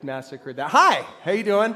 [0.00, 0.70] massacred that.
[0.70, 1.74] Hi, how you doing?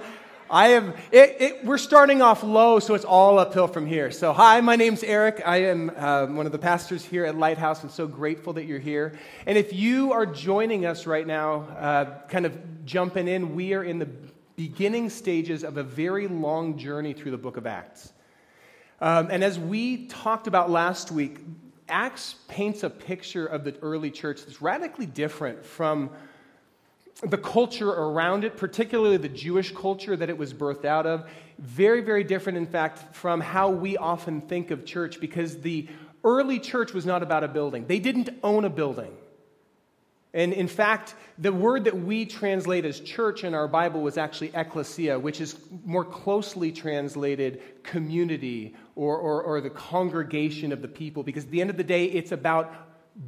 [0.49, 0.95] I am.
[1.11, 4.13] It, it, we're starting off low, so it's all uphill from here.
[4.13, 5.43] So, hi, my name's Eric.
[5.45, 8.79] I am uh, one of the pastors here at Lighthouse, and so grateful that you're
[8.79, 9.19] here.
[9.45, 13.83] And if you are joining us right now, uh, kind of jumping in, we are
[13.83, 14.09] in the
[14.55, 18.13] beginning stages of a very long journey through the Book of Acts.
[19.01, 21.39] Um, and as we talked about last week,
[21.89, 26.11] Acts paints a picture of the early church that's radically different from
[27.23, 32.01] the culture around it, particularly the Jewish culture that it was birthed out of, very,
[32.01, 35.89] very different, in fact, from how we often think of church because the
[36.25, 37.87] early church was not about a building.
[37.87, 39.13] They didn't own a building.
[40.35, 44.51] And in fact, the word that we translate as church in our Bible was actually
[44.55, 51.23] ecclesia, which is more closely translated community or, or, or, the congregation of the people,
[51.23, 52.73] because at the end of the day, it's about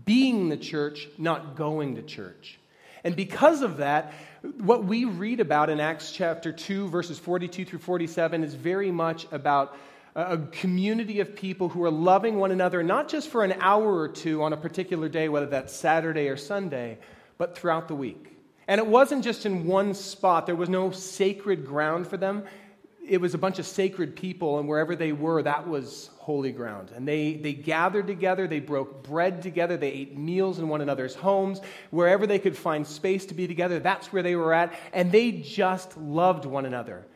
[0.06, 2.58] being the church, not going to church.
[3.04, 4.12] And because of that,
[4.58, 9.26] what we read about in Acts chapter 2, verses 42 through 47, is very much
[9.30, 9.76] about
[10.16, 14.08] a community of people who are loving one another, not just for an hour or
[14.08, 16.98] two on a particular day, whether that's Saturday or Sunday,
[17.36, 18.38] but throughout the week.
[18.68, 22.44] And it wasn't just in one spot, there was no sacred ground for them.
[23.06, 26.90] It was a bunch of sacred people, and wherever they were, that was holy ground.
[26.94, 31.14] And they, they gathered together, they broke bread together, they ate meals in one another's
[31.14, 31.60] homes.
[31.90, 34.72] Wherever they could find space to be together, that's where they were at.
[34.92, 37.06] And they just loved one another.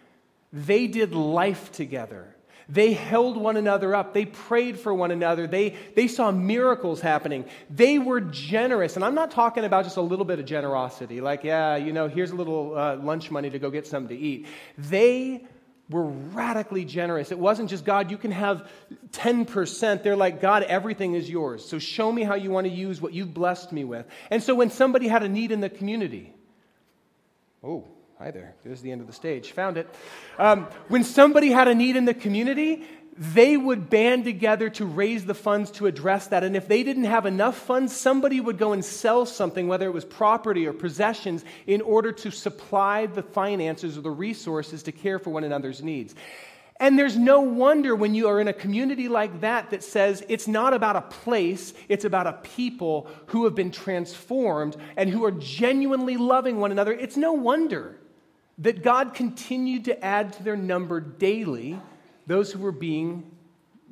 [0.52, 2.34] They did life together.
[2.68, 4.12] They held one another up.
[4.12, 5.46] They prayed for one another.
[5.46, 7.46] They, they saw miracles happening.
[7.70, 8.96] They were generous.
[8.96, 12.08] And I'm not talking about just a little bit of generosity, like, yeah, you know,
[12.08, 14.46] here's a little uh, lunch money to go get something to eat.
[14.76, 15.46] They
[15.90, 17.32] were radically generous.
[17.32, 18.68] It wasn't just, God, you can have
[19.12, 20.02] 10%.
[20.02, 21.64] They're like, God, everything is yours.
[21.64, 24.06] So show me how you want to use what you've blessed me with.
[24.30, 26.34] And so when somebody had a need in the community,
[27.64, 27.84] oh,
[28.18, 28.54] hi there.
[28.64, 29.52] There's the end of the stage.
[29.52, 29.88] Found it.
[30.38, 32.84] Um, when somebody had a need in the community,
[33.18, 36.44] they would band together to raise the funds to address that.
[36.44, 39.92] And if they didn't have enough funds, somebody would go and sell something, whether it
[39.92, 45.18] was property or possessions, in order to supply the finances or the resources to care
[45.18, 46.14] for one another's needs.
[46.78, 50.46] And there's no wonder when you are in a community like that that says it's
[50.46, 55.32] not about a place, it's about a people who have been transformed and who are
[55.32, 56.92] genuinely loving one another.
[56.92, 57.98] It's no wonder
[58.58, 61.80] that God continued to add to their number daily
[62.28, 63.28] those who were being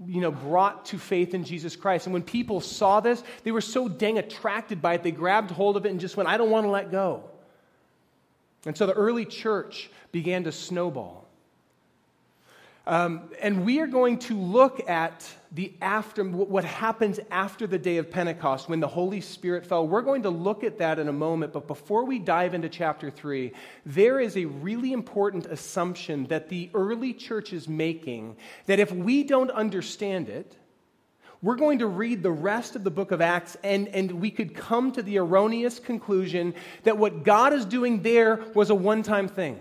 [0.05, 2.07] you know, brought to faith in Jesus Christ.
[2.07, 5.77] And when people saw this, they were so dang attracted by it, they grabbed hold
[5.77, 7.25] of it and just went, I don't want to let go.
[8.67, 11.26] And so the early church began to snowball.
[12.87, 17.97] Um, and we are going to look at the after, what happens after the day
[17.97, 19.89] of Pentecost when the Holy Spirit fell.
[19.89, 23.11] We're going to look at that in a moment, but before we dive into chapter
[23.11, 23.53] 3,
[23.85, 28.37] there is a really important assumption that the early church is making
[28.67, 30.57] that if we don't understand it,
[31.43, 34.55] we're going to read the rest of the book of Acts, and, and we could
[34.55, 36.55] come to the erroneous conclusion
[36.85, 39.59] that what God is doing there was a one time thing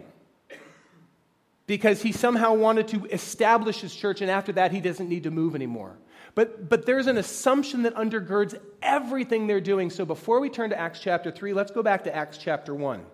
[1.67, 5.31] because he somehow wanted to establish his church, and after that, he doesn't need to
[5.31, 5.97] move anymore.
[6.35, 9.89] But, but there's an assumption that undergirds everything they're doing.
[9.89, 13.05] So before we turn to Acts chapter 3, let's go back to Acts chapter 1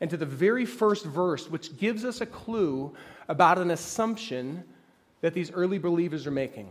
[0.00, 2.94] and to the very first verse, which gives us a clue
[3.28, 4.64] about an assumption
[5.20, 6.70] that these early believers are making.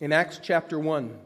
[0.00, 1.18] In Acts chapter 1,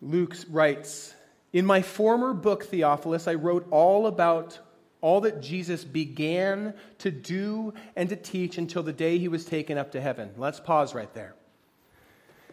[0.00, 1.14] Luke writes,
[1.52, 4.58] in my former book, Theophilus, I wrote all about
[5.00, 9.76] all that Jesus began to do and to teach until the day he was taken
[9.76, 10.30] up to heaven.
[10.38, 11.34] Let's pause right there.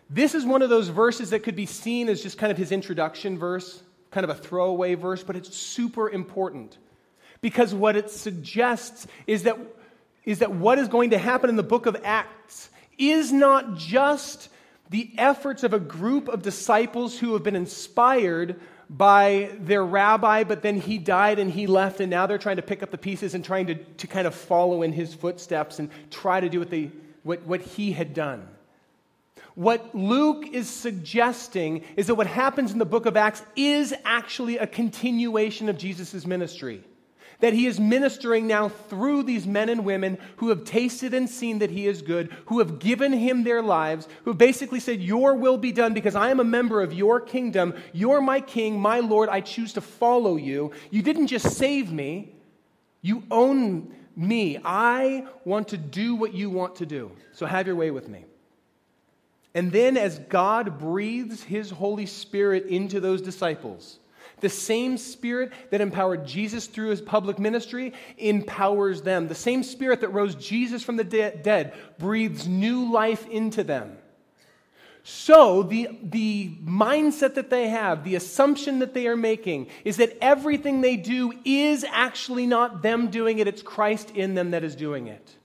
[0.10, 2.72] This is one of those verses that could be seen as just kind of his
[2.72, 6.80] introduction verse, kind of a throwaway verse, but it's super important.
[7.42, 9.58] Because what it suggests is that,
[10.26, 14.50] is that what is going to happen in the book of Acts is not just
[14.90, 18.60] the efforts of a group of disciples who have been inspired
[18.90, 22.62] by their rabbi, but then he died and he left, and now they're trying to
[22.62, 25.90] pick up the pieces and trying to, to kind of follow in his footsteps and
[26.10, 26.92] try to do what, they,
[27.24, 28.48] what, what he had done.
[29.54, 34.58] What Luke is suggesting is that what happens in the book of Acts is actually
[34.58, 36.84] a continuation of Jesus' ministry
[37.40, 41.60] that he is ministering now through these men and women who have tasted and seen
[41.60, 45.36] that he is good, who have given him their lives, who have basically said, Your
[45.36, 47.74] will be done because I am a member of your kingdom.
[47.94, 49.30] You're my king, my Lord.
[49.30, 50.72] I choose to follow you.
[50.92, 52.36] You didn't just save me,
[53.02, 54.60] you own me.
[54.64, 57.12] I want to do what you want to do.
[57.32, 58.26] So have your way with me.
[59.56, 64.00] And then, as God breathes his Holy Spirit into those disciples,
[64.42, 69.28] the same Spirit that empowered Jesus through his public ministry empowers them.
[69.28, 73.98] The same Spirit that rose Jesus from the de- dead breathes new life into them.
[75.04, 80.18] So, the, the mindset that they have, the assumption that they are making, is that
[80.22, 84.76] everything they do is actually not them doing it, it's Christ in them that is
[84.76, 85.36] doing it.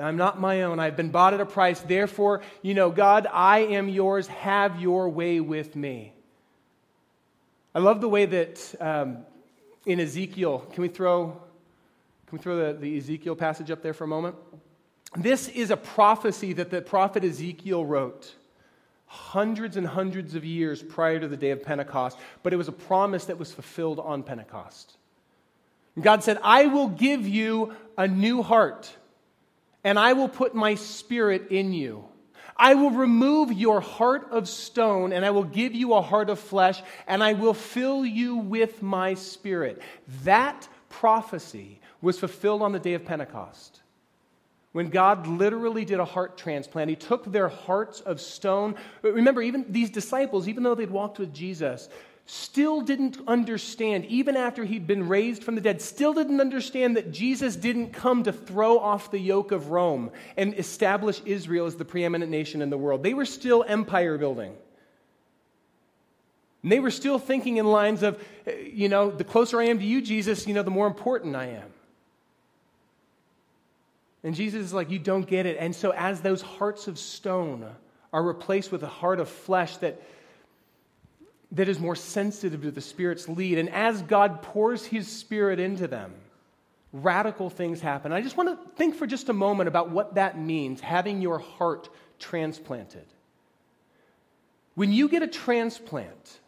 [0.00, 0.78] I'm not my own.
[0.78, 1.80] I've been bought at a price.
[1.80, 4.28] Therefore, you know, God, I am yours.
[4.28, 6.12] Have your way with me.
[7.74, 9.18] I love the way that um,
[9.86, 11.26] in Ezekiel, can we throw,
[12.26, 14.36] can we throw the, the Ezekiel passage up there for a moment?
[15.16, 18.34] This is a prophecy that the prophet Ezekiel wrote
[19.06, 22.72] hundreds and hundreds of years prior to the day of Pentecost, but it was a
[22.72, 24.96] promise that was fulfilled on Pentecost.
[26.00, 28.94] God said, I will give you a new heart,
[29.82, 32.04] and I will put my spirit in you.
[32.58, 36.40] I will remove your heart of stone, and I will give you a heart of
[36.40, 39.80] flesh, and I will fill you with my spirit.
[40.24, 43.80] That prophecy was fulfilled on the day of Pentecost
[44.72, 46.90] when God literally did a heart transplant.
[46.90, 48.76] He took their hearts of stone.
[49.02, 51.88] Remember, even these disciples, even though they'd walked with Jesus,
[52.30, 57.10] still didn't understand, even after he'd been raised from the dead, still didn't understand that
[57.10, 61.86] Jesus didn't come to throw off the yoke of Rome and establish Israel as the
[61.86, 63.02] preeminent nation in the world.
[63.02, 64.54] They were still empire building.
[66.62, 69.78] And they were still thinking in lines of, eh, you know, the closer I am
[69.78, 71.72] to you, Jesus, you know, the more important I am.
[74.22, 75.56] And Jesus is like, You don't get it.
[75.58, 77.64] And so, as those hearts of stone
[78.12, 80.02] are replaced with a heart of flesh that,
[81.52, 85.86] that is more sensitive to the Spirit's lead, and as God pours His Spirit into
[85.86, 86.12] them,
[86.92, 88.12] radical things happen.
[88.12, 91.38] I just want to think for just a moment about what that means having your
[91.38, 93.06] heart transplanted.
[94.74, 96.40] When you get a transplant,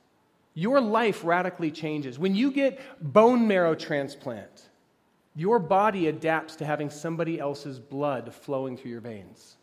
[0.54, 2.18] your life radically changes.
[2.18, 4.68] When you get bone marrow transplant,
[5.34, 9.56] your body adapts to having somebody else's blood flowing through your veins.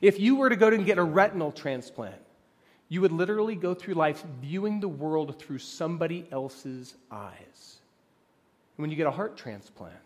[0.00, 2.20] If you were to go and get a retinal transplant,
[2.92, 7.78] you would literally go through life viewing the world through somebody else's eyes.
[8.76, 9.96] when you get a heart transplant,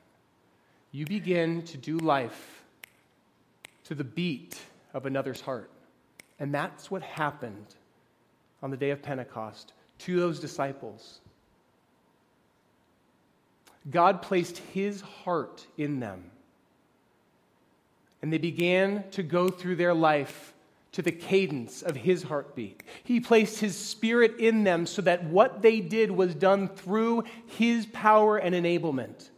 [0.93, 2.63] you begin to do life
[3.83, 4.57] to the beat
[4.95, 5.69] of another's heart.
[6.39, 7.67] And that's what happened
[8.63, 11.19] on the day of Pentecost to those disciples.
[13.91, 16.31] God placed his heart in them.
[18.23, 20.53] And they began to go through their life
[20.97, 22.83] to the cadence of his heartbeat.
[23.05, 27.85] He placed his spirit in them so that what they did was done through his
[27.85, 29.29] power and enablement.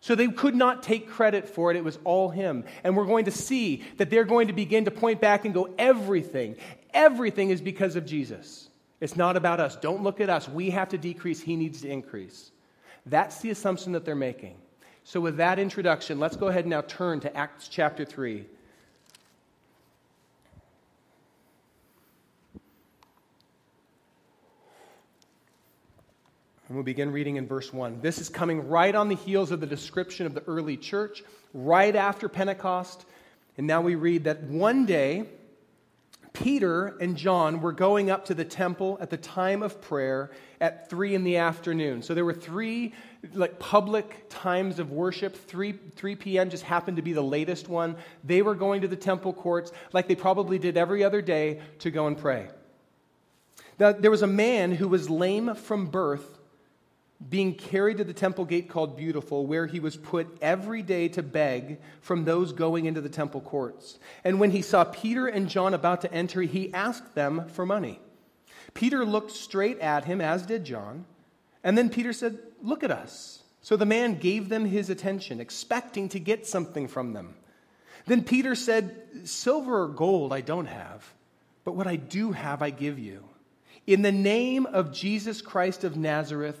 [0.00, 2.64] So they could not take credit for it, it was all him.
[2.82, 5.72] And we're going to see that they're going to begin to point back and go,
[5.78, 6.56] everything,
[6.92, 8.68] everything is because of Jesus.
[9.00, 9.76] It's not about us.
[9.76, 10.48] Don't look at us.
[10.48, 12.50] We have to decrease, he needs to increase.
[13.04, 14.56] That's the assumption that they're making.
[15.04, 18.44] So, with that introduction, let's go ahead and now turn to Acts chapter 3.
[26.68, 28.00] And we'll begin reading in verse 1.
[28.00, 31.22] This is coming right on the heels of the description of the early church,
[31.54, 33.04] right after Pentecost.
[33.56, 35.26] And now we read that one day,
[36.32, 40.90] Peter and John were going up to the temple at the time of prayer at
[40.90, 42.02] 3 in the afternoon.
[42.02, 42.92] So there were three
[43.32, 45.36] like public times of worship.
[45.36, 46.50] 3, 3 p.m.
[46.50, 47.96] just happened to be the latest one.
[48.24, 51.90] They were going to the temple courts like they probably did every other day to
[51.92, 52.48] go and pray.
[53.78, 56.35] Now, there was a man who was lame from birth
[57.28, 61.22] being carried to the temple gate called Beautiful, where he was put every day to
[61.22, 63.98] beg from those going into the temple courts.
[64.22, 68.00] And when he saw Peter and John about to enter, he asked them for money.
[68.74, 71.06] Peter looked straight at him, as did John.
[71.64, 73.42] And then Peter said, Look at us.
[73.62, 77.34] So the man gave them his attention, expecting to get something from them.
[78.06, 81.04] Then Peter said, Silver or gold I don't have,
[81.64, 83.24] but what I do have I give you.
[83.86, 86.60] In the name of Jesus Christ of Nazareth,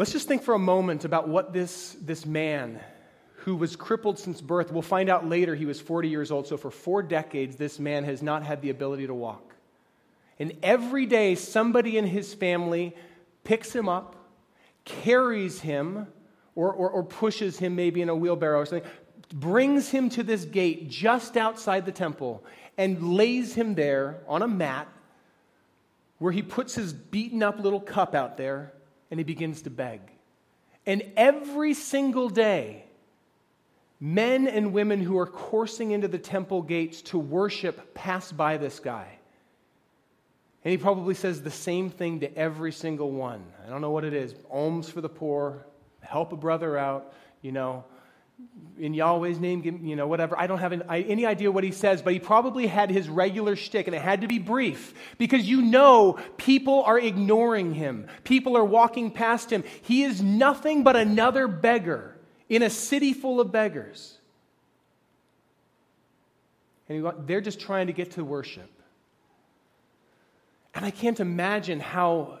[0.00, 2.80] Let's just think for a moment about what this, this man
[3.34, 4.72] who was crippled since birth.
[4.72, 6.46] We'll find out later he was 40 years old.
[6.46, 9.54] So, for four decades, this man has not had the ability to walk.
[10.38, 12.96] And every day, somebody in his family
[13.44, 14.16] picks him up,
[14.86, 16.06] carries him,
[16.54, 18.88] or, or, or pushes him maybe in a wheelbarrow or something,
[19.34, 22.42] brings him to this gate just outside the temple,
[22.78, 24.88] and lays him there on a mat
[26.16, 28.72] where he puts his beaten up little cup out there
[29.10, 30.00] and he begins to beg.
[30.86, 32.84] And every single day,
[34.00, 38.80] men and women who are coursing into the temple gates to worship pass by this
[38.80, 39.18] guy.
[40.64, 43.42] And he probably says the same thing to every single one.
[43.66, 45.64] I don't know what it is alms for the poor,
[46.00, 47.84] help a brother out, you know,
[48.78, 50.38] in Yahweh's name, you know, whatever.
[50.38, 53.08] I don't have an, I, any idea what he says, but he probably had his
[53.08, 58.06] regular shtick, and it had to be brief because you know people are ignoring him.
[58.24, 59.64] People are walking past him.
[59.82, 62.16] He is nothing but another beggar
[62.48, 64.16] in a city full of beggars.
[66.88, 68.68] And they're just trying to get to worship.
[70.74, 72.39] And I can't imagine how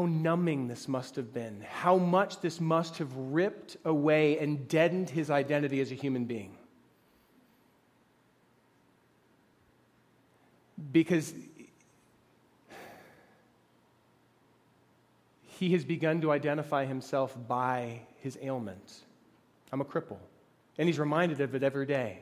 [0.00, 5.10] how numbing this must have been, how much this must have ripped away and deadened
[5.10, 6.56] his identity as a human being.
[10.90, 11.34] Because
[15.58, 19.00] he has begun to identify himself by his ailment.
[19.70, 20.16] I'm a cripple.
[20.78, 22.20] And he's reminded of it every day.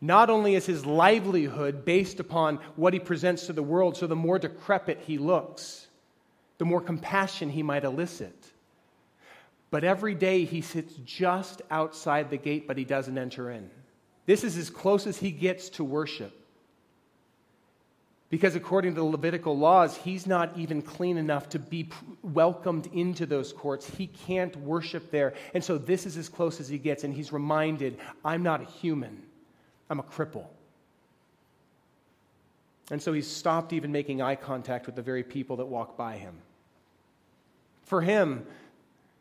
[0.00, 4.14] Not only is his livelihood based upon what he presents to the world, so the
[4.14, 5.88] more decrepit he looks
[6.58, 8.52] the more compassion he might elicit.
[9.70, 13.70] But every day he sits just outside the gate, but he doesn't enter in.
[14.26, 16.32] This is as close as he gets to worship.
[18.28, 21.88] Because according to the Levitical laws, he's not even clean enough to be
[22.22, 23.88] welcomed into those courts.
[23.88, 25.34] He can't worship there.
[25.54, 27.04] And so this is as close as he gets.
[27.04, 29.22] And he's reminded I'm not a human,
[29.88, 30.46] I'm a cripple.
[32.90, 36.16] And so he's stopped even making eye contact with the very people that walk by
[36.16, 36.34] him.
[37.86, 38.44] For him,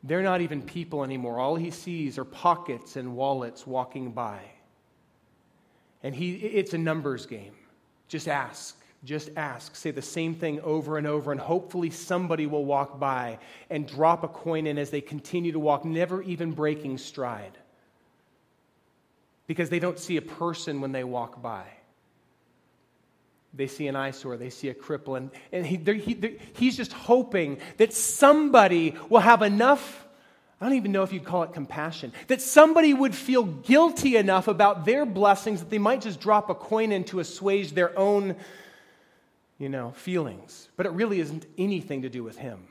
[0.03, 1.39] they're not even people anymore.
[1.39, 4.39] All he sees are pockets and wallets walking by.
[6.03, 7.53] And he, it's a numbers game.
[8.07, 8.75] Just ask.
[9.03, 9.75] Just ask.
[9.75, 13.37] Say the same thing over and over, and hopefully somebody will walk by
[13.69, 17.57] and drop a coin in as they continue to walk, never even breaking stride.
[19.45, 21.65] Because they don't see a person when they walk by
[23.55, 27.59] they see an eyesore, they see a cripple, and, and he, he, he's just hoping
[27.77, 30.05] that somebody will have enough.
[30.59, 32.13] I don't even know if you'd call it compassion.
[32.27, 36.55] That somebody would feel guilty enough about their blessings that they might just drop a
[36.55, 38.35] coin in to assuage their own,
[39.57, 40.69] you know, feelings.
[40.75, 42.67] But it really isn't anything to do with him.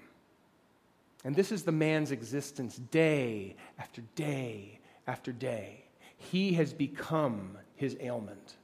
[1.24, 5.84] And this is the man's existence day after day after day.
[6.16, 8.56] He has become his ailment.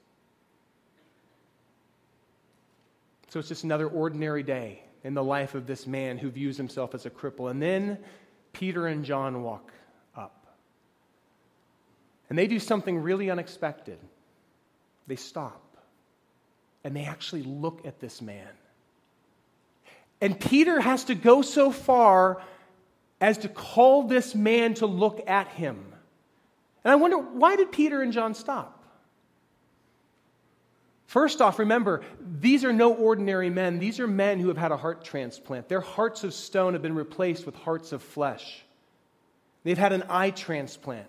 [3.31, 6.95] So it's just another ordinary day in the life of this man who views himself
[6.95, 7.49] as a cripple.
[7.49, 7.99] And then
[8.53, 9.73] Peter and John walk
[10.17, 10.49] up.
[12.29, 13.99] And they do something really unexpected.
[15.07, 15.63] They stop
[16.83, 18.49] and they actually look at this man.
[20.21, 22.43] And Peter has to go so far
[23.21, 25.93] as to call this man to look at him.
[26.83, 28.80] And I wonder, why did Peter and John stop?
[31.11, 33.81] First off, remember, these are no ordinary men.
[33.81, 35.69] These are men who have had a heart transplant.
[35.69, 38.63] Their hearts of stone have been replaced with hearts of flesh.
[39.65, 41.09] They've had an eye transplant.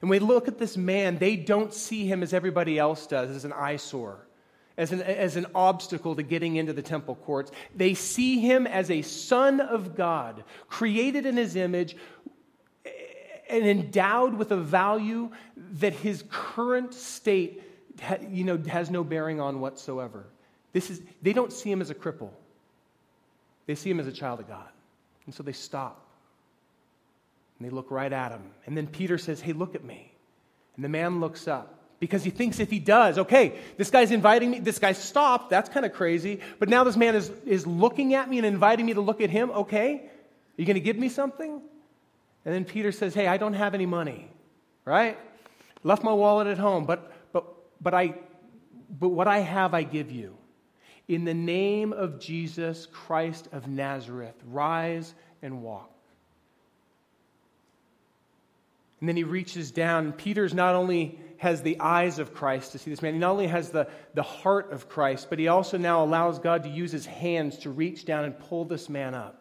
[0.00, 3.30] And when we look at this man, they don't see him as everybody else does,
[3.30, 4.26] as an eyesore,
[4.76, 7.52] as an, as an obstacle to getting into the temple courts.
[7.76, 11.96] They see him as a son of God, created in his image,
[13.48, 15.30] and endowed with a value
[15.74, 17.62] that his current state
[18.30, 20.24] you know, has no bearing on whatsoever.
[20.72, 22.30] This is, they don't see him as a cripple.
[23.66, 24.68] They see him as a child of God.
[25.26, 26.04] And so they stop.
[27.58, 28.42] And they look right at him.
[28.66, 30.12] And then Peter says, Hey, look at me.
[30.76, 34.50] And the man looks up because he thinks if he does, okay, this guy's inviting
[34.50, 36.40] me, this guy stopped, that's kind of crazy.
[36.58, 39.30] But now this man is, is looking at me and inviting me to look at
[39.30, 39.94] him, okay?
[39.94, 41.60] Are you going to give me something?
[42.44, 44.30] And then Peter says, Hey, I don't have any money,
[44.84, 45.18] right?
[45.82, 47.12] Left my wallet at home, but
[47.80, 48.14] but, I,
[48.98, 50.36] but what I have, I give you.
[51.06, 55.90] In the name of Jesus Christ of Nazareth, rise and walk.
[59.00, 60.12] And then he reaches down.
[60.12, 63.46] Peter's not only has the eyes of Christ to see this man, he not only
[63.46, 67.06] has the, the heart of Christ, but he also now allows God to use his
[67.06, 69.40] hands to reach down and pull this man up.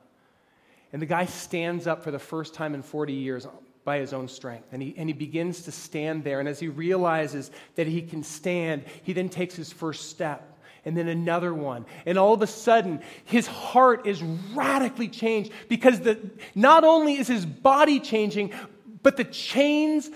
[0.94, 3.48] And the guy stands up for the first time in 40 years,
[3.88, 4.67] by his own strength.
[4.74, 6.41] And he, and he begins to stand there.
[6.41, 10.98] And as he realizes that he can stand, he then takes his first step and
[10.98, 11.86] then another one.
[12.06, 14.22] And all of a sudden, his heart is
[14.53, 16.20] radically changed because the,
[16.53, 18.51] not only is his body changing,
[19.03, 20.10] but the chains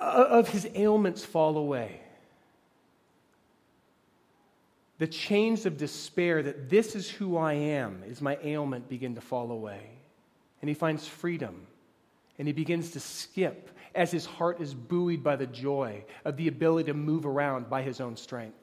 [0.00, 2.00] of his ailments fall away.
[4.96, 9.20] The chains of despair that this is who I am, is my ailment, begin to
[9.20, 9.97] fall away.
[10.60, 11.66] And he finds freedom.
[12.38, 16.48] And he begins to skip as his heart is buoyed by the joy of the
[16.48, 18.56] ability to move around by his own strength.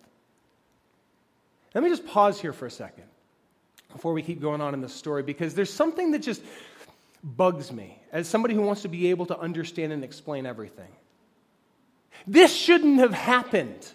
[1.73, 3.03] Let me just pause here for a second
[3.91, 6.41] before we keep going on in the story because there's something that just
[7.23, 10.89] bugs me as somebody who wants to be able to understand and explain everything.
[12.27, 13.87] This shouldn't have happened.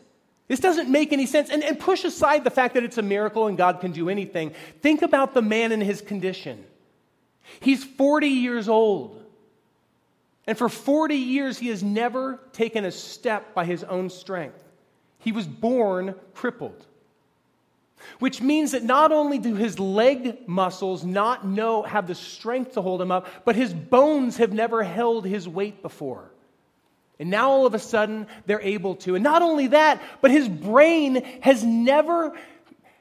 [0.49, 1.49] This doesn't make any sense.
[1.49, 4.53] And, and push aside the fact that it's a miracle and God can do anything.
[4.83, 6.65] Think about the man in his condition.
[7.61, 9.23] He's 40 years old.
[10.47, 14.63] And for 40 years, he has never taken a step by his own strength.
[15.19, 16.87] He was born crippled.
[18.19, 22.83] Which means that not only do his leg muscles not know, have the strength to
[22.83, 26.31] hold him up, but his bones have never held his weight before.
[27.19, 29.15] And now all of a sudden, they're able to.
[29.15, 32.33] And not only that, but his brain has never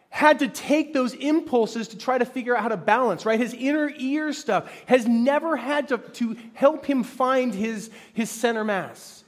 [0.10, 3.40] had to take those impulses to try to figure out how to balance, right?
[3.40, 8.64] His inner ear stuff has never had to, to help him find his, his center
[8.64, 9.24] mass.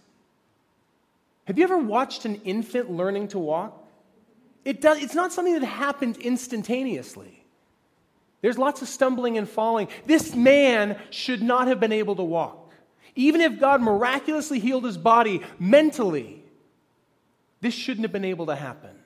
[1.45, 3.77] Have you ever watched an infant learning to walk?
[4.65, 7.43] It does, it's not something that happens instantaneously.
[8.41, 9.87] There's lots of stumbling and falling.
[10.05, 12.73] This man should not have been able to walk.
[13.15, 16.43] Even if God miraculously healed his body mentally,
[17.59, 19.00] this shouldn't have been able to happen.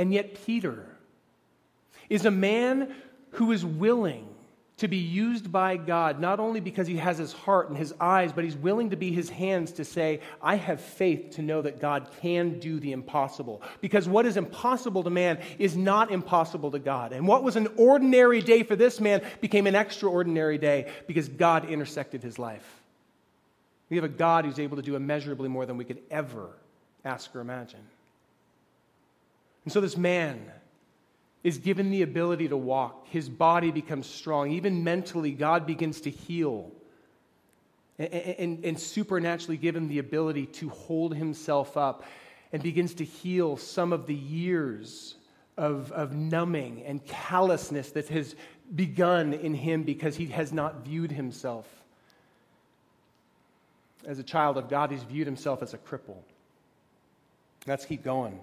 [0.00, 0.86] And yet, Peter
[2.08, 2.94] is a man
[3.32, 4.26] who is willing
[4.78, 8.32] to be used by God, not only because he has his heart and his eyes,
[8.32, 11.82] but he's willing to be his hands to say, I have faith to know that
[11.82, 13.60] God can do the impossible.
[13.82, 17.12] Because what is impossible to man is not impossible to God.
[17.12, 21.68] And what was an ordinary day for this man became an extraordinary day because God
[21.68, 22.80] intersected his life.
[23.90, 26.48] We have a God who's able to do immeasurably more than we could ever
[27.04, 27.80] ask or imagine.
[29.64, 30.50] And so this man,
[31.42, 33.06] is given the ability to walk.
[33.08, 34.50] His body becomes strong.
[34.50, 36.70] Even mentally, God begins to heal
[37.98, 42.04] and, and, and, supernaturally give him the ability to hold himself up
[42.52, 45.16] and begins to heal some of the years
[45.58, 48.36] of, of numbing and callousness that has
[48.74, 51.66] begun in him because he has not viewed himself
[54.06, 56.16] as a child of God, he's viewed himself as a cripple.
[57.66, 58.40] Let's keep going.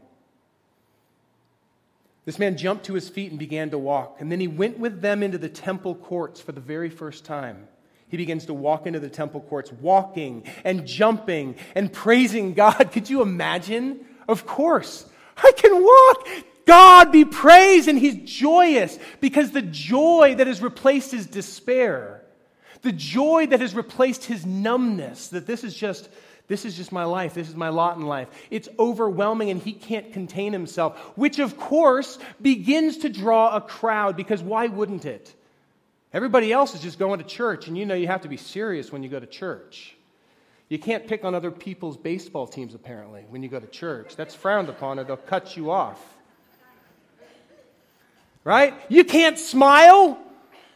[2.27, 4.17] This man jumped to his feet and began to walk.
[4.19, 7.69] And then he went with them into the temple courts for the very first time.
[8.09, 12.75] He begins to walk into the temple courts, walking and jumping and praising God.
[12.91, 14.05] Could you imagine?
[14.27, 15.05] Of course.
[15.37, 16.27] I can walk.
[16.65, 17.87] God be praised.
[17.87, 22.25] And he's joyous because the joy that has replaced his despair,
[22.81, 26.09] the joy that has replaced his numbness, that this is just
[26.47, 27.33] this is just my life.
[27.33, 28.29] This is my lot in life.
[28.49, 34.15] It's overwhelming and he can't contain himself, which of course begins to draw a crowd
[34.15, 35.33] because why wouldn't it?
[36.13, 38.91] Everybody else is just going to church, and you know you have to be serious
[38.91, 39.95] when you go to church.
[40.69, 44.15] You can't pick on other people's baseball teams, apparently, when you go to church.
[44.15, 46.01] That's frowned upon, or they'll cut you off.
[48.43, 48.73] Right?
[48.89, 50.17] You can't smile.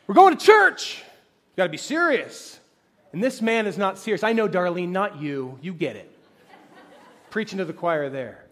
[0.06, 1.00] We're going to church.
[1.00, 2.60] You got to be serious.
[3.14, 4.24] And this man is not serious.
[4.24, 5.58] I know, Darlene, not you.
[5.62, 6.10] You get it.
[7.30, 8.46] Preaching to the choir there.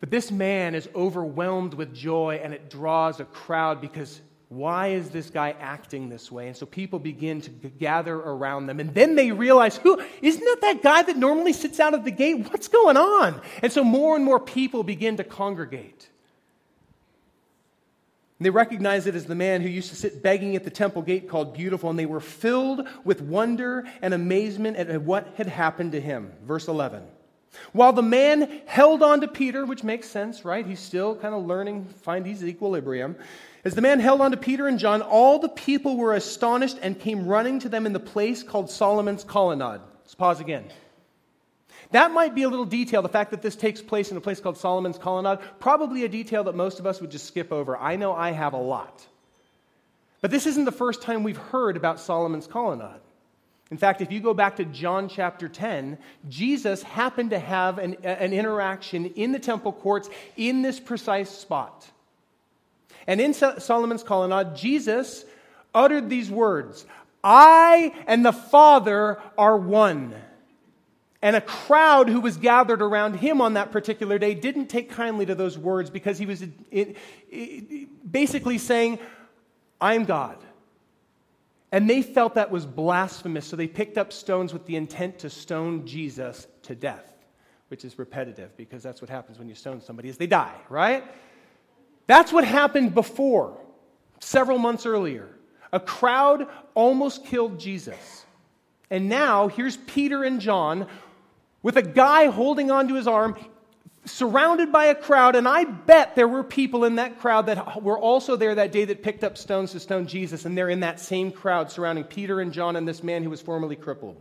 [0.00, 5.10] But this man is overwhelmed with joy and it draws a crowd because why is
[5.10, 6.46] this guy acting this way?
[6.46, 8.78] And so people begin to gather around them.
[8.78, 12.12] And then they realize, who isn't that that guy that normally sits out of the
[12.12, 12.48] gate?
[12.50, 13.40] What's going on?
[13.62, 16.08] And so more and more people begin to congregate.
[18.38, 21.02] And they recognized it as the man who used to sit begging at the temple
[21.02, 25.92] gate called Beautiful, and they were filled with wonder and amazement at what had happened
[25.92, 26.32] to him.
[26.44, 27.02] Verse 11.
[27.72, 30.66] While the man held on to Peter, which makes sense, right?
[30.66, 33.16] He's still kind of learning, find his equilibrium.
[33.64, 36.98] As the man held on to Peter and John, all the people were astonished and
[36.98, 39.80] came running to them in the place called Solomon's Colonnade.
[40.02, 40.66] Let's pause again.
[41.92, 44.40] That might be a little detail, the fact that this takes place in a place
[44.40, 47.76] called Solomon's Colonnade, probably a detail that most of us would just skip over.
[47.76, 49.06] I know I have a lot.
[50.20, 53.00] But this isn't the first time we've heard about Solomon's Colonnade.
[53.70, 57.96] In fact, if you go back to John chapter 10, Jesus happened to have an,
[58.04, 61.88] an interaction in the temple courts in this precise spot.
[63.06, 65.24] And in Solomon's Colonnade, Jesus
[65.74, 66.86] uttered these words
[67.22, 70.14] I and the Father are one.
[71.26, 75.26] And a crowd who was gathered around him on that particular day didn't take kindly
[75.26, 76.44] to those words because he was
[78.08, 79.00] basically saying,
[79.80, 80.38] I'm God.
[81.72, 85.28] And they felt that was blasphemous, so they picked up stones with the intent to
[85.28, 87.12] stone Jesus to death,
[87.70, 91.02] which is repetitive because that's what happens when you stone somebody is they die, right?
[92.06, 93.58] That's what happened before,
[94.20, 95.28] several months earlier.
[95.72, 98.26] A crowd almost killed Jesus.
[98.88, 100.86] And now here's Peter and John
[101.66, 103.36] with a guy holding onto his arm,
[104.04, 105.34] surrounded by a crowd.
[105.34, 108.84] And I bet there were people in that crowd that were also there that day
[108.84, 110.44] that picked up stones to stone Jesus.
[110.44, 113.42] And they're in that same crowd surrounding Peter and John and this man who was
[113.42, 114.16] formerly crippled.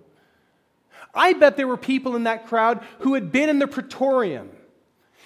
[1.13, 4.49] I bet there were people in that crowd who had been in the praetorium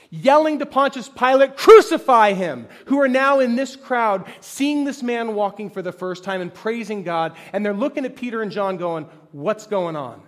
[0.09, 5.35] yelling to Pontius Pilate, Crucify him, who are now in this crowd seeing this man
[5.35, 7.37] walking for the first time and praising God.
[7.53, 10.23] And they're looking at Peter and John going, What's going on?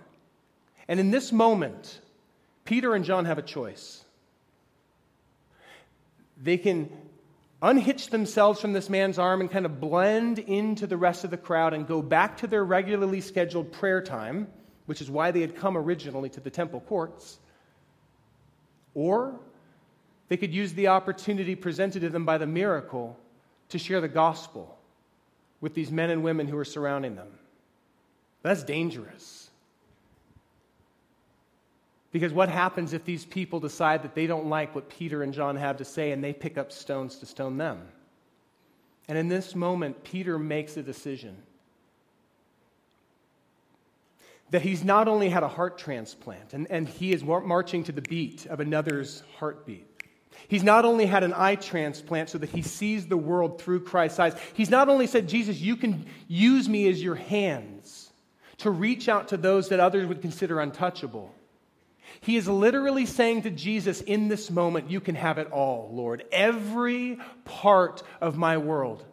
[0.88, 2.00] And in this moment,
[2.64, 4.04] Peter and John have a choice.
[6.40, 6.90] They can
[7.62, 11.36] unhitch themselves from this man's arm and kind of blend into the rest of the
[11.36, 14.48] crowd and go back to their regularly scheduled prayer time,
[14.86, 17.38] which is why they had come originally to the temple courts.
[18.94, 19.38] Or
[20.28, 23.16] they could use the opportunity presented to them by the miracle
[23.68, 24.78] to share the gospel
[25.60, 27.28] with these men and women who are surrounding them.
[28.42, 29.41] That's dangerous.
[32.12, 35.56] Because what happens if these people decide that they don't like what Peter and John
[35.56, 37.80] have to say and they pick up stones to stone them?
[39.08, 41.36] And in this moment, Peter makes a decision
[44.50, 48.02] that he's not only had a heart transplant, and, and he is marching to the
[48.02, 49.86] beat of another's heartbeat.
[50.46, 54.18] He's not only had an eye transplant so that he sees the world through Christ's
[54.18, 54.34] eyes.
[54.52, 58.12] He's not only said, Jesus, you can use me as your hands
[58.58, 61.34] to reach out to those that others would consider untouchable.
[62.20, 66.24] He is literally saying to Jesus in this moment, You can have it all, Lord,
[66.30, 69.04] every part of my world.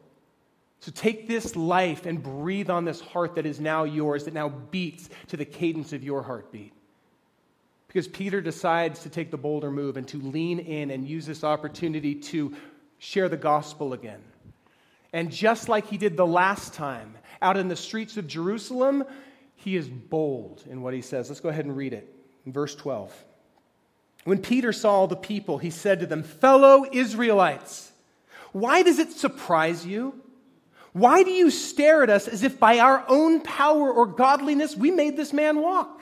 [0.81, 4.49] So take this life and breathe on this heart that is now yours, that now
[4.49, 6.73] beats to the cadence of your heartbeat.
[7.88, 11.43] Because Peter decides to take the bolder move and to lean in and use this
[11.43, 12.55] opportunity to
[12.99, 14.21] share the gospel again.
[15.12, 19.03] And just like he did the last time out in the streets of Jerusalem,
[19.55, 21.29] he is bold in what he says.
[21.29, 23.25] Let's go ahead and read it verse 12.
[24.23, 27.91] When Peter saw the people, he said to them, Fellow Israelites,
[28.52, 30.21] why does it surprise you?
[30.93, 34.91] Why do you stare at us as if by our own power or godliness we
[34.91, 35.98] made this man walk?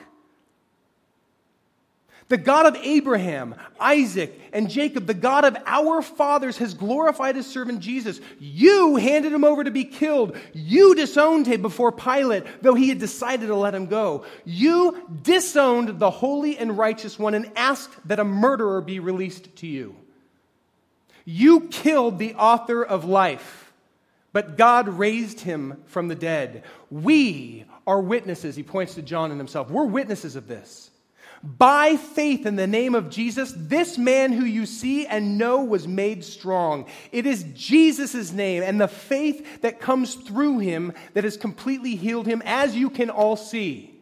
[2.29, 7.47] The God of Abraham, Isaac, and Jacob, the God of our fathers, has glorified his
[7.47, 8.19] servant Jesus.
[8.37, 10.35] You handed him over to be killed.
[10.53, 14.25] You disowned him before Pilate, though he had decided to let him go.
[14.43, 19.67] You disowned the holy and righteous one and asked that a murderer be released to
[19.67, 19.95] you.
[21.23, 23.71] You killed the author of life,
[24.33, 26.63] but God raised him from the dead.
[26.89, 28.57] We are witnesses.
[28.57, 29.69] He points to John and himself.
[29.69, 30.89] We're witnesses of this.
[31.43, 35.87] By faith in the name of Jesus, this man who you see and know was
[35.87, 36.87] made strong.
[37.11, 42.25] It is Jesus' name and the faith that comes through him that has completely healed
[42.25, 43.93] him, as you can all see.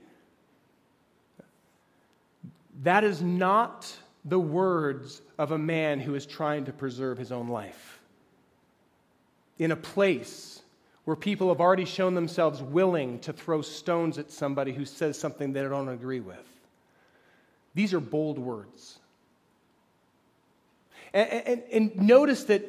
[2.83, 3.93] That is not
[4.23, 7.99] the words of a man who is trying to preserve his own life.
[9.59, 10.61] In a place
[11.03, 15.53] where people have already shown themselves willing to throw stones at somebody who says something
[15.53, 16.54] they don't agree with.
[17.75, 18.97] These are bold words.
[21.13, 22.65] And, and, and, notice that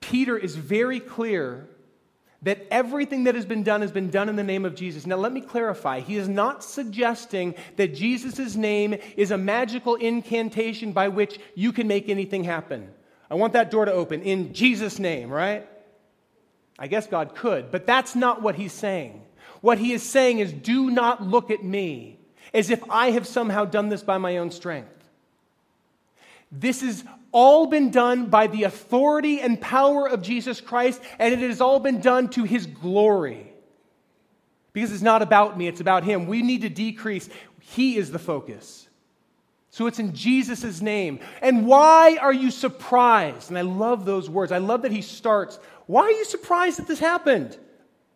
[0.00, 1.68] Peter is very clear
[2.42, 5.06] that everything that has been done has been done in the name of Jesus.
[5.06, 6.00] Now, let me clarify.
[6.00, 11.88] He is not suggesting that Jesus' name is a magical incantation by which you can
[11.88, 12.88] make anything happen.
[13.30, 15.68] I want that door to open in Jesus' name, right?
[16.78, 19.22] I guess God could, but that's not what he's saying.
[19.60, 22.18] What he is saying is, do not look at me
[22.56, 24.88] as if I have somehow done this by my own strength.
[26.50, 31.40] This has all been done by the authority and power of Jesus Christ, and it
[31.40, 33.52] has all been done to his glory.
[34.72, 36.26] Because it's not about me, it's about him.
[36.26, 37.28] We need to decrease.
[37.60, 38.88] He is the focus.
[39.68, 41.20] So it's in Jesus' name.
[41.42, 43.50] And why are you surprised?
[43.50, 44.50] And I love those words.
[44.50, 45.58] I love that he starts.
[45.84, 47.58] Why are you surprised that this happened?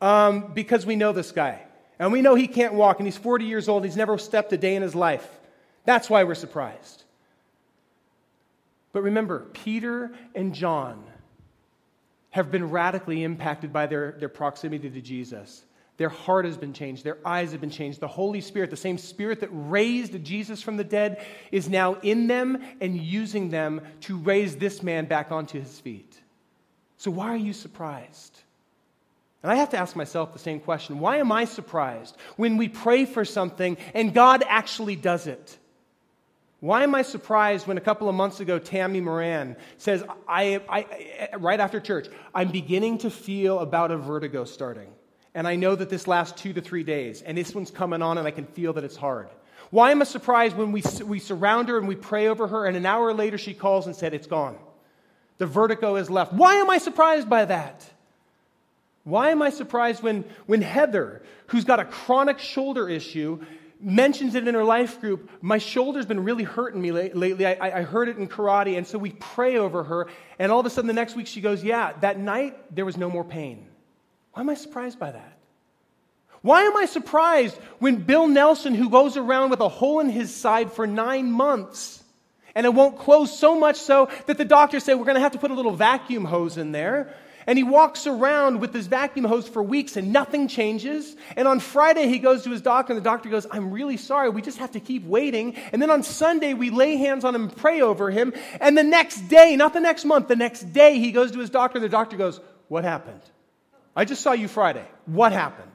[0.00, 1.60] Um, because we know this guy.
[2.00, 3.84] And we know he can't walk, and he's 40 years old.
[3.84, 5.28] He's never stepped a day in his life.
[5.84, 7.04] That's why we're surprised.
[8.92, 11.04] But remember, Peter and John
[12.30, 15.62] have been radically impacted by their, their proximity to Jesus.
[15.98, 17.04] Their heart has been changed.
[17.04, 18.00] Their eyes have been changed.
[18.00, 22.26] The Holy Spirit, the same Spirit that raised Jesus from the dead, is now in
[22.28, 26.18] them and using them to raise this man back onto his feet.
[26.96, 28.40] So, why are you surprised?
[29.42, 32.68] And I have to ask myself the same question Why am I surprised when we
[32.68, 35.58] pray for something and God actually does it?
[36.60, 41.36] Why am I surprised when a couple of months ago Tammy Moran says, I, I,
[41.38, 44.88] right after church, I'm beginning to feel about a vertigo starting?
[45.34, 48.18] And I know that this lasts two to three days, and this one's coming on,
[48.18, 49.30] and I can feel that it's hard.
[49.70, 52.76] Why am I surprised when we, we surround her and we pray over her, and
[52.76, 54.58] an hour later she calls and said, It's gone?
[55.38, 56.34] The vertigo is left.
[56.34, 57.88] Why am I surprised by that?
[59.10, 63.44] Why am I surprised when, when Heather, who's got a chronic shoulder issue,
[63.80, 65.28] mentions it in her life group?
[65.42, 67.44] My shoulder's been really hurting me lately.
[67.44, 70.66] I, I heard it in karate, and so we pray over her, and all of
[70.66, 73.66] a sudden the next week she goes, Yeah, that night there was no more pain.
[74.32, 75.38] Why am I surprised by that?
[76.42, 80.34] Why am I surprised when Bill Nelson, who goes around with a hole in his
[80.34, 82.02] side for nine months,
[82.54, 85.32] and it won't close so much so that the doctors say we're going to have
[85.32, 87.14] to put a little vacuum hose in there.
[87.46, 91.16] And he walks around with this vacuum hose for weeks and nothing changes.
[91.36, 94.28] And on Friday, he goes to his doctor, and the doctor goes, I'm really sorry.
[94.30, 95.56] We just have to keep waiting.
[95.72, 98.32] And then on Sunday, we lay hands on him and pray over him.
[98.60, 101.50] And the next day, not the next month, the next day, he goes to his
[101.50, 103.22] doctor, and the doctor goes, What happened?
[103.96, 104.86] I just saw you Friday.
[105.06, 105.70] What happened?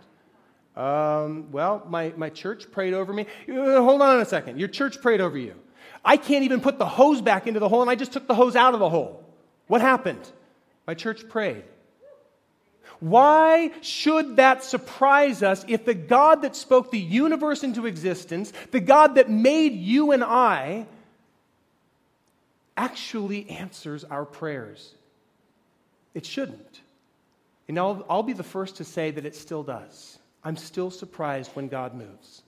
[0.76, 3.28] Um, well, my, my church prayed over me.
[3.50, 4.60] Uh, hold on a second.
[4.60, 5.56] Your church prayed over you.
[6.04, 8.36] I can't even put the hose back into the hole, and I just took the
[8.36, 9.24] hose out of the hole.
[9.68, 10.30] What happened?
[10.88, 11.64] My church prayed.
[13.00, 18.80] Why should that surprise us if the God that spoke the universe into existence, the
[18.80, 20.86] God that made you and I,
[22.78, 24.94] actually answers our prayers?
[26.14, 26.82] It shouldn't.
[27.68, 30.18] And I'll, I'll be the first to say that it still does.
[30.44, 32.44] I'm still surprised when God moves.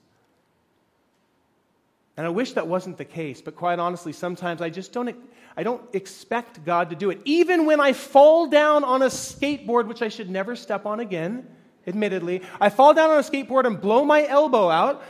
[2.16, 5.14] And I wish that wasn't the case, but quite honestly, sometimes I just don't,
[5.58, 7.20] I don't expect God to do it.
[7.24, 11.48] Even when I fall down on a skateboard, which I should never step on again,
[11.84, 15.02] admittedly, I fall down on a skateboard and blow my elbow out.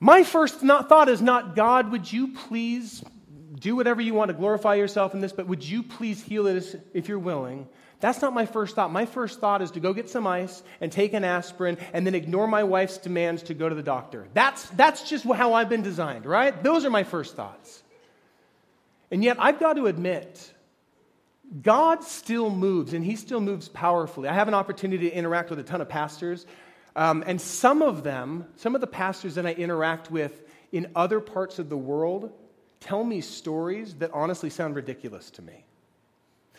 [0.00, 3.04] My first not, thought is not, God, would you please
[3.54, 6.84] do whatever you want to glorify yourself in this, but would you please heal it
[6.92, 7.68] if you're willing?
[8.00, 8.90] That's not my first thought.
[8.90, 12.16] My first thought is to go get some ice and take an aspirin and then
[12.16, 14.26] ignore my wife's demands to go to the doctor.
[14.34, 16.64] That's, that's just how I've been designed, right?
[16.64, 17.84] Those are my first thoughts.
[19.10, 20.52] And yet, I've got to admit,
[21.62, 24.28] God still moves, and He still moves powerfully.
[24.28, 26.46] I have an opportunity to interact with a ton of pastors,
[26.94, 30.42] um, and some of them, some of the pastors that I interact with
[30.72, 32.32] in other parts of the world,
[32.80, 35.64] tell me stories that honestly sound ridiculous to me.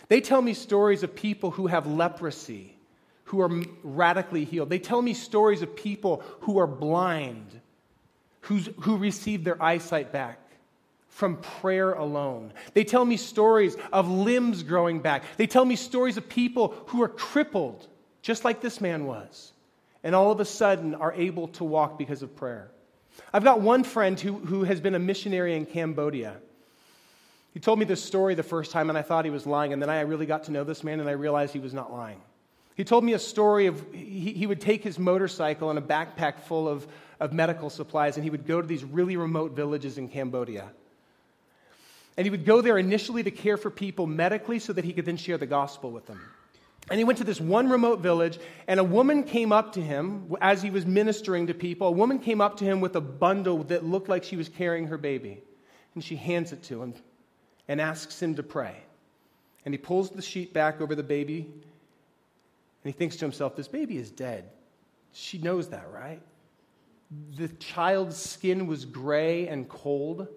[0.08, 2.76] They tell me stories of people who have leprosy,
[3.26, 3.52] who are
[3.84, 4.70] radically healed.
[4.70, 7.62] They tell me stories of people who are blind,
[8.42, 10.40] who's, who receive their eyesight back
[11.10, 12.54] from prayer alone.
[12.74, 15.24] They tell me stories of limbs growing back.
[15.38, 17.88] They tell me stories of people who are crippled,
[18.22, 19.52] just like this man was,
[20.04, 22.72] and all of a sudden are able to walk because of prayer.
[23.34, 26.38] I've got one friend who, who has been a missionary in Cambodia.
[27.54, 29.74] He told me this story the first time, and I thought he was lying.
[29.74, 31.92] And then I really got to know this man, and I realized he was not
[31.92, 32.22] lying.
[32.76, 36.40] He told me a story of he, he would take his motorcycle and a backpack
[36.40, 36.88] full of,
[37.20, 40.70] of medical supplies, and he would go to these really remote villages in Cambodia.
[42.20, 45.06] And he would go there initially to care for people medically so that he could
[45.06, 46.20] then share the gospel with them.
[46.90, 50.36] And he went to this one remote village, and a woman came up to him
[50.42, 51.88] as he was ministering to people.
[51.88, 54.88] A woman came up to him with a bundle that looked like she was carrying
[54.88, 55.42] her baby.
[55.96, 56.94] And she hands it to him
[57.70, 58.76] and asks him to pray.
[59.64, 63.70] And he pulls the sheet back over the baby, and he thinks to himself, This
[63.70, 64.50] baby is dead.
[65.14, 66.22] She knows that, right?
[67.38, 70.28] The child's skin was gray and cold.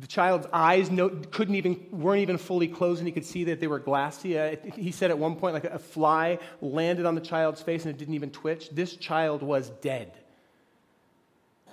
[0.00, 3.58] The child's eyes no, couldn't even, weren't even fully closed, and he could see that
[3.58, 4.38] they were glassy.
[4.38, 7.94] Uh, he said at one point, like a fly landed on the child's face and
[7.94, 8.70] it didn't even twitch.
[8.70, 10.12] This child was dead.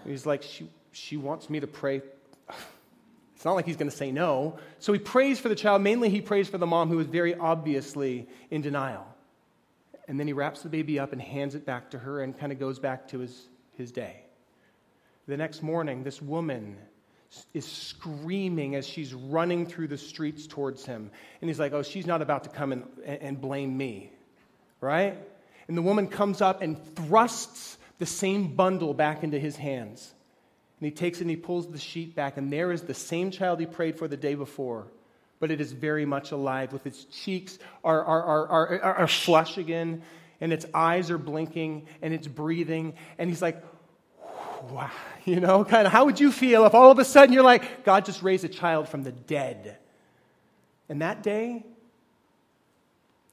[0.06, 2.02] He's like, she, she wants me to pray
[3.36, 4.58] it's not like he's going to say no.
[4.80, 5.82] So he prays for the child.
[5.82, 9.06] Mainly, he prays for the mom who is very obviously in denial.
[10.08, 12.52] And then he wraps the baby up and hands it back to her and kind
[12.52, 14.24] of goes back to his, his day.
[15.28, 16.78] The next morning, this woman
[17.54, 21.10] is screaming as she's running through the streets towards him.
[21.42, 24.12] And he's like, Oh, she's not about to come and, and blame me,
[24.82, 25.18] right?
[25.68, 30.14] And the woman comes up and thrusts the same bundle back into his hands.
[30.80, 33.32] And he takes it and he pulls the sheet back, and there is the same
[33.32, 34.88] child he prayed for the day before,
[35.40, 38.48] but it is very much alive with its cheeks are, are, are,
[38.82, 40.04] are, are flush again
[40.42, 42.94] and its eyes are blinking and it's breathing.
[43.18, 43.64] And he's like,
[44.72, 44.92] wow,
[45.26, 47.84] you know, kind of how would you feel if all of a sudden you're like,
[47.84, 49.78] God just raised a child from the dead?
[50.90, 51.64] And that day,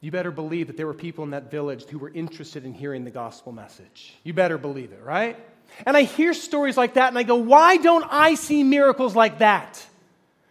[0.00, 3.04] you better believe that there were people in that village who were interested in hearing
[3.04, 4.14] the gospel message.
[4.24, 5.38] You better believe it, right?
[5.86, 9.38] And I hear stories like that and I go, why don't I see miracles like
[9.38, 9.84] that?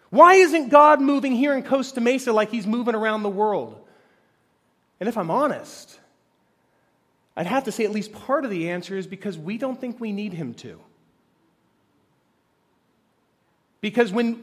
[0.10, 3.78] Why isn't God moving here in Costa Mesa like he's moving around the world?
[5.00, 6.00] And if I'm honest,
[7.36, 10.00] I'd have to say at least part of the answer is because we don't think
[10.00, 10.80] we need him to.
[13.80, 14.42] Because when,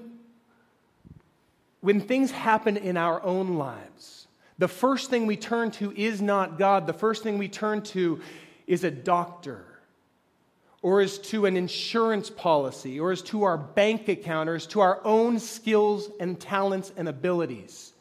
[1.81, 4.27] when things happen in our own lives,
[4.59, 6.87] the first thing we turn to is not God.
[6.87, 8.20] The first thing we turn to
[8.66, 9.64] is a doctor,
[10.83, 14.81] or is to an insurance policy, or is to our bank account, or is to
[14.81, 17.92] our own skills and talents and abilities,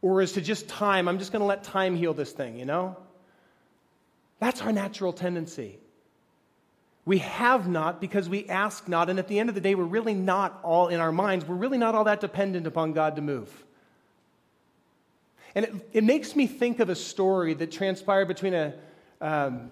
[0.00, 1.08] or is to just time.
[1.08, 2.96] I'm just going to let time heal this thing, you know?
[4.44, 5.78] That's our natural tendency.
[7.06, 9.84] We have not because we ask not, and at the end of the day, we're
[9.84, 13.22] really not all in our minds, we're really not all that dependent upon God to
[13.22, 13.64] move.
[15.54, 18.74] And it, it makes me think of a story that transpired between a,
[19.22, 19.70] um,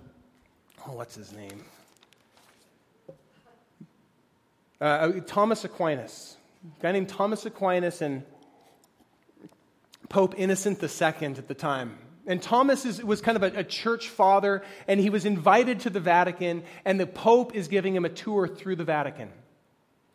[0.89, 1.63] oh, what's his name?
[4.81, 6.39] Uh, uh Thomas Aquinas,
[6.79, 8.23] a guy named Thomas Aquinas and
[10.09, 11.99] Pope Innocent II at the time.
[12.27, 15.91] And Thomas is, was kind of a, a, church father, and he was invited to
[15.91, 19.31] the Vatican, and the Pope is giving him a tour through the Vatican.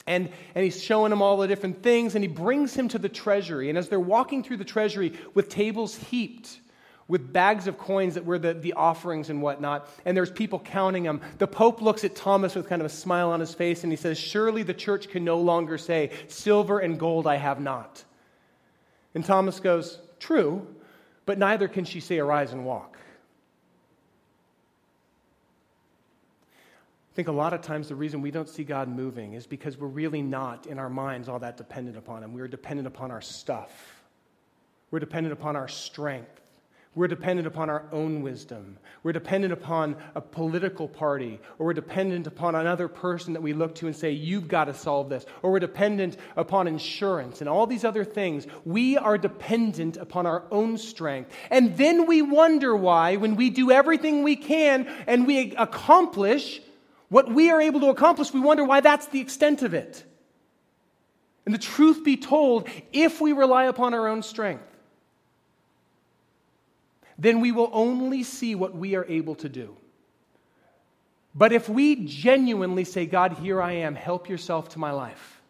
[0.06, 3.10] And, and he's showing him all the different things, and he brings him to the
[3.10, 3.68] treasury.
[3.68, 6.62] And as they're walking through the treasury with tables heaped
[7.10, 11.04] with bags of coins that were the, the offerings and whatnot, and there's people counting
[11.04, 13.92] them, the Pope looks at Thomas with kind of a smile on his face, and
[13.92, 18.04] he says, Surely the church can no longer say, Silver and gold I have not.
[19.14, 20.68] And Thomas goes, True
[21.28, 22.98] but neither can she say, Arise and walk.
[27.12, 29.78] I think a lot of times the reason we don't see God moving is because
[29.78, 32.34] we're really not, in our minds, all that dependent upon Him.
[32.34, 34.02] We're dependent upon our stuff,
[34.90, 36.42] we're dependent upon our strength.
[36.98, 38.80] We're dependent upon our own wisdom.
[39.04, 43.76] We're dependent upon a political party, or we're dependent upon another person that we look
[43.76, 45.24] to and say, You've got to solve this.
[45.44, 48.48] Or we're dependent upon insurance and all these other things.
[48.66, 51.32] We are dependent upon our own strength.
[51.52, 56.62] And then we wonder why, when we do everything we can and we accomplish
[57.10, 60.04] what we are able to accomplish, we wonder why that's the extent of it.
[61.46, 64.77] And the truth be told, if we rely upon our own strength,
[67.18, 69.76] then we will only see what we are able to do.
[71.34, 75.42] But if we genuinely say, God, here I am, help yourself to my life.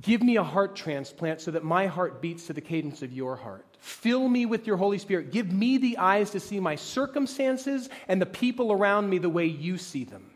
[0.00, 3.36] Give me a heart transplant so that my heart beats to the cadence of your
[3.36, 3.64] heart.
[3.80, 5.32] Fill me with your Holy Spirit.
[5.32, 9.46] Give me the eyes to see my circumstances and the people around me the way
[9.46, 10.30] you see them.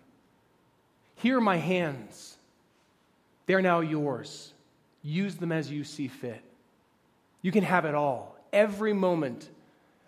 [1.16, 2.36] Here are my hands.
[3.46, 4.52] They're now yours.
[5.02, 6.42] Use them as you see fit.
[7.42, 9.50] You can have it all every moment.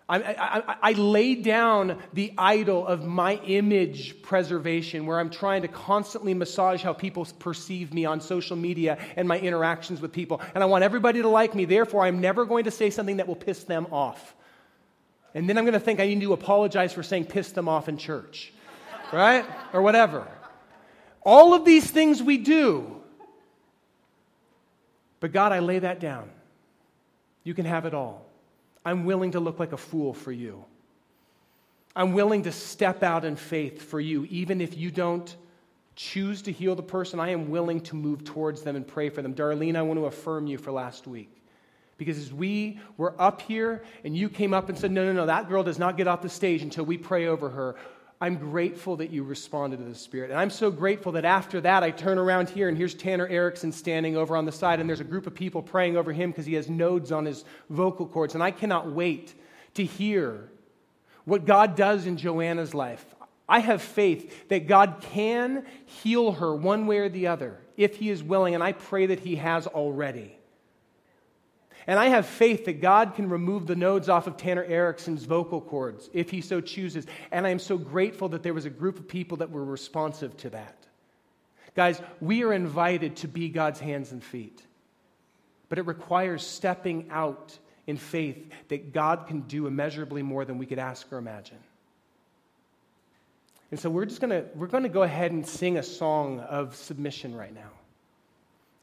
[0.09, 5.67] I, I, I, lay down the idol of my image preservation, where I'm trying to
[5.67, 10.39] constantly massage how people perceive me on social media and my interactions with people.
[10.55, 11.65] And I want everybody to like me.
[11.65, 14.33] Therefore, I'm never going to say something that will piss them off.
[15.33, 17.89] And then I'm going to think I need to apologize for saying piss them off
[17.89, 18.53] in church,
[19.11, 19.45] right?
[19.73, 20.25] or whatever.
[21.21, 23.01] All of these things we do.
[25.19, 26.29] But God, I lay that down.
[27.43, 28.26] You can have it all.
[28.87, 30.63] I'm willing to look like a fool for you.
[31.93, 35.35] I'm willing to step out in faith for you, even if you don't
[35.97, 37.19] choose to heal the person.
[37.19, 39.33] I am willing to move towards them and pray for them.
[39.33, 41.29] Darlene, I want to affirm you for last week.
[41.97, 45.25] Because as we were up here and you came up and said, No, no, no,
[45.25, 47.75] that girl does not get off the stage until we pray over her,
[48.19, 50.31] I'm grateful that you responded to the Spirit.
[50.31, 53.71] And I'm so grateful that after that, I turn around here and here's Tanner Erickson
[53.71, 56.45] standing over on the side, and there's a group of people praying over him because
[56.45, 58.33] he has nodes on his vocal cords.
[58.33, 59.35] And I cannot wait
[59.75, 60.49] to hear
[61.25, 63.05] what God does in Joanna's life.
[63.49, 68.09] I have faith that God can heal her one way or the other if He
[68.09, 70.36] is willing, and I pray that He has already.
[71.87, 75.61] And I have faith that God can remove the nodes off of Tanner Erickson's vocal
[75.61, 77.07] cords if he so chooses.
[77.31, 80.35] And I am so grateful that there was a group of people that were responsive
[80.37, 80.75] to that.
[81.75, 84.61] Guys, we are invited to be God's hands and feet.
[85.69, 87.57] But it requires stepping out
[87.87, 91.59] in faith that God can do immeasurably more than we could ask or imagine.
[93.71, 96.75] And so we're just going to we're to go ahead and sing a song of
[96.75, 97.71] submission right now.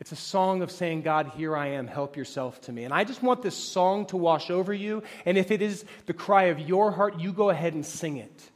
[0.01, 2.85] It's a song of saying, God, here I am, help yourself to me.
[2.85, 5.03] And I just want this song to wash over you.
[5.25, 8.51] And if it is the cry of your heart, you go ahead and sing it.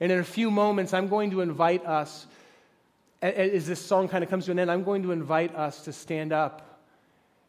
[0.00, 2.26] And in a few moments, I'm going to invite us,
[3.20, 5.92] as this song kind of comes to an end, I'm going to invite us to
[5.92, 6.72] stand up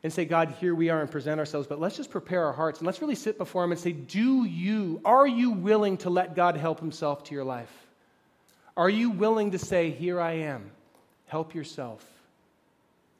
[0.03, 1.67] and say, God, here we are and present ourselves.
[1.67, 4.43] But let's just prepare our hearts and let's really sit before Him and say, Do
[4.43, 7.71] you, are you willing to let God help Himself to your life?
[8.75, 10.71] Are you willing to say, Here I am,
[11.27, 12.05] help yourself?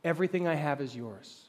[0.03, 1.42] Everything I have is yours.